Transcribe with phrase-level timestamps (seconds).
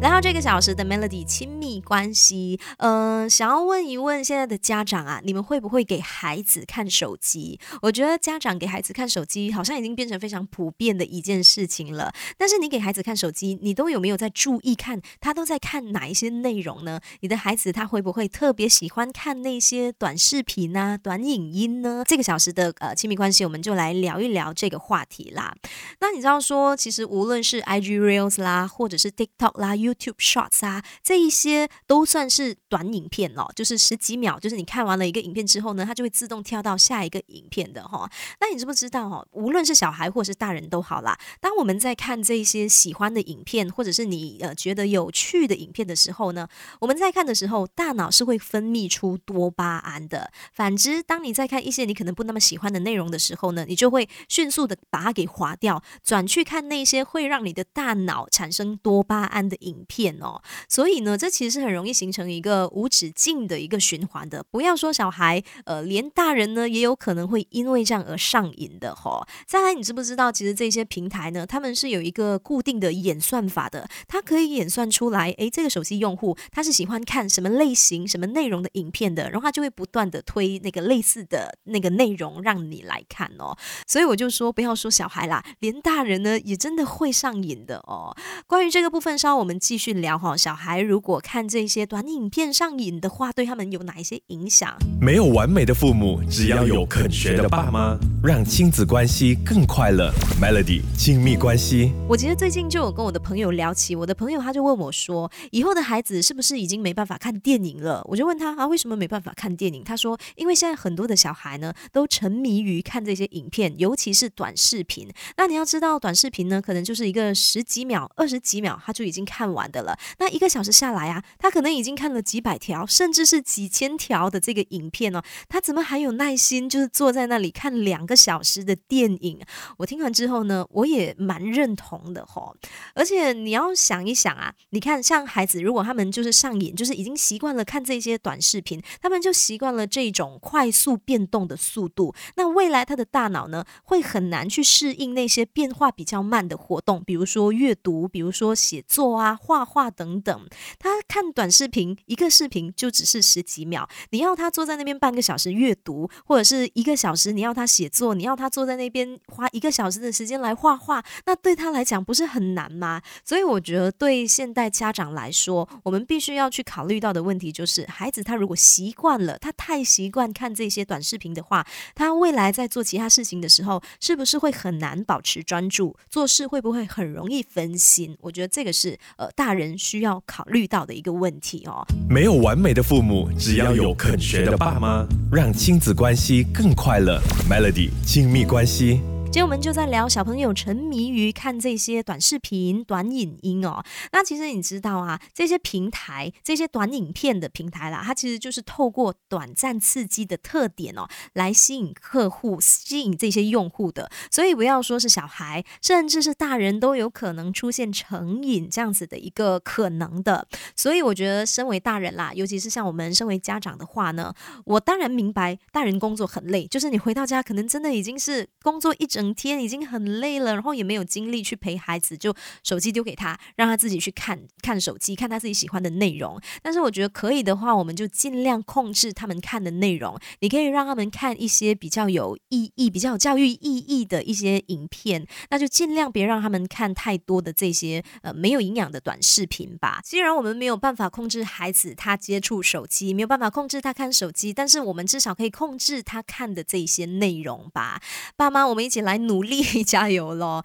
[0.00, 7.58] 来到这个小时的 Melody 亲密关系，嗯，想要问一问现在的家长啊，你们会不会给孩子看手机？
[7.82, 12.12] 我觉得家长给孩子看手机，好像已经变成非常普遍的一件事情了。
[12.36, 17.00] 但是你给孩子看手机，你都有没有在注意看他都在看哪一些内容呢？
[17.20, 22.04] 你的孩子他会不会特别喜欢看那些短视频啊、短影音呢？
[22.06, 25.52] 这个小时的呃亲密关系，我们就来聊一聊这个话题啦。
[26.00, 38.10] 那你知道说，其实无论是 IG Reels 啦，或者是 TikTok 啦，YouTube Shorts 啊，这一些都算是短影片哦，就是十几秒，就是你看完了一个影片之后呢，它就会自动跳到下一个影片的哈。
[38.40, 39.26] 那你知不知道哈？
[39.32, 46.46] 无论是小孩或是大人都好啦，当我们在看这些喜欢的影片，或者是你呃觉得有趣的影片的时候呢，
[46.80, 50.30] 我们在看的时候，大脑是会分泌出多巴胺的。
[50.52, 60.16] 反之，当你在看一些你可能不那么喜欢的内容的时候呢，你就会迅速的把它给划掉，转去看那些会让你的大脑产生多巴胺的影影片。
[60.20, 64.42] 哦，所以呢，这其实是很容易形成一个无止境的一个循环的。
[64.50, 69.26] 不要说小孩，呃，连大人呢也有可能会因为这样而上瘾的哈。
[69.46, 83.56] 再来，你知不知道，其实这些平台呢，他们是有一个固定的演算法的，它可以演算出来，诶，这个手机用户他是喜欢看什么类型、什么内容的影片的，然后他就会不断的推那个类似的那个内容让你来看哦。
[83.86, 88.16] 所以我就说，不要说小孩啦，连大人呢也真的会上瘾的哦。
[88.46, 90.18] 关于这个部分，稍后我们继续聊。
[90.18, 94.74] 哈，小孩如果看这些短影片上瘾的话，对他们有哪一些影响？
[94.98, 97.94] 没有完美的父母，只要有肯学的爸妈，
[98.24, 100.10] 让亲子关系更快乐。
[100.40, 101.92] Melody 亲密关系。
[102.08, 108.02] 我其实最近就有跟我的朋友聊起，我的朋友他就问我说，以后的孩子是不是已经没办法看电影了？
[108.08, 109.84] 我就问他啊，为什么没办法看电影？
[109.84, 115.06] 他说，因为现在很多的小孩呢，都沉迷于看这些影片，尤其是短视频。
[115.36, 119.98] 那你要知道，短视频呢，可能就是一个十几秒、二十几秒，他就已经看完玩的了。
[120.18, 125.22] 那一个小时下来啊，他可能已经看了几百条，甚至是几千条的这个影片哦。
[125.48, 129.40] 他怎么还有耐心，就是坐在那里看两个小时的电影？
[129.78, 132.54] 我听完之后呢，我也蛮认同的哈。
[132.94, 142.14] 而且你要想一想啊，你看像孩子，如果他们就是上瘾，就是已经习惯了看这些短视频，他们就习惯了这种快速变动的速度。
[142.36, 149.88] 那未来他的大脑呢，会很难去适应那些变化比较慢的活动，比如说阅读，比如说写作啊、画画。
[149.90, 150.46] 等等，
[150.78, 153.88] 他看短视频，一个视频就只是十几秒。
[154.10, 163.02] 你要他坐在那边半个小时阅读，或者是一个小时，你要他写作，你要他坐在那边花一个小时的时间来画画，那对他来讲不是很难吗？
[163.24, 175.96] 所以我觉得，对现代家长来说，我们必须要去考虑到的问题就是，孩子他如果习惯了，他太习惯看这些短视频的话，他未来在做其他事情的时候，是不是会很难保持专注？
[176.10, 178.16] 做事会不会很容易分心？
[178.20, 179.68] 我觉得这个是呃大人。
[179.78, 181.86] 需要考虑到的一个问题哦。
[182.10, 187.20] 没有完美的父母，只要有肯学的爸妈，让亲子关系更快乐。
[187.48, 189.00] Melody 亲密关系。
[189.38, 193.84] 今天我们就在聊小朋友沉迷于看这些短视频、短影音哦。
[194.10, 204.10] 那其实你知道啊，这些平台、这些短影片的平台啦，它其实就是透过短暂刺激的特点哦，来吸引客户、吸引这些用户的。
[204.28, 210.48] 所以不要说是小孩，甚至是大人都有可能出现成瘾这样子的一个可能的。
[210.74, 214.34] 所以我觉得，身为大人啦，尤其是像我们身为家长的话呢，
[214.64, 219.27] 我当然明白大人工作很累，就是你回到家可能真的已经是工作一整。
[219.28, 222.34] 整天已经很累了，然后也没有精力去陪孩子，就
[222.64, 226.40] 手机丢给他，让他自己去看看手机，看他自己喜欢的内容。
[226.62, 230.18] 但是我觉得可以的话，我们就尽量控制他们看的内容。
[230.40, 240.00] 你可以让他们看一些比较有意义、比较有教育意义的一些影片，那就尽量别让他们看太多的这些呃没有营养的短视频吧。
[240.06, 248.00] 虽然我们没有办法控制孩子他接触手机，没有办法控制他看手机，但是我们至少可以控制他看的这些内容吧。
[248.34, 249.17] 爸妈，我们一起来。
[249.18, 250.56] 努力 加油喽！